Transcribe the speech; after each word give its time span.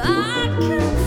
I 0.00 0.56
can 0.58 1.01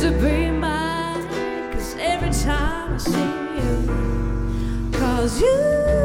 to 0.00 0.10
be 0.10 0.50
mine. 0.50 1.26
Cause 1.72 1.96
every 1.98 2.30
time 2.30 2.94
I 2.94 2.98
see 2.98 3.32
you, 3.56 4.92
cause 4.92 5.40
you. 5.40 5.95